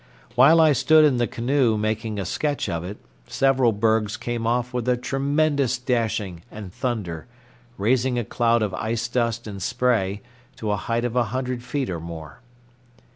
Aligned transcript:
While 0.33 0.59
I 0.59 0.73
stood 0.73 1.05
in 1.05 1.17
the 1.17 1.27
canoe 1.27 1.77
making 1.77 2.17
a 2.17 2.25
sketch 2.25 2.67
of 2.67 2.83
it, 2.83 2.97
several 3.27 3.71
bergs 3.71 4.17
came 4.17 4.47
off 4.47 4.73
with 4.73 4.99
tremendous 5.03 5.77
dashing 5.77 6.41
and 6.49 6.73
thunder, 6.73 7.27
raising 7.77 8.17
a 8.17 8.25
cloud 8.25 8.63
of 8.63 8.73
ice 8.73 9.07
dust 9.07 9.45
and 9.45 9.61
spray 9.61 10.23
to 10.55 10.71
a 10.71 10.75
height 10.75 11.05
of 11.05 11.15
a 11.15 11.25
hundred 11.25 11.61
feet 11.63 11.91
or 11.91 11.99
more. 11.99 12.41